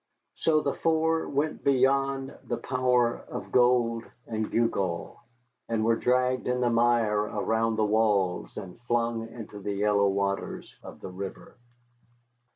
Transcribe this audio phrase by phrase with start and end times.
[0.33, 5.17] So the four went beyond the power of gold and gewgaw,
[5.69, 10.73] and were dragged in the mire around the walls and flung into the yellow waters
[10.81, 11.55] of the river.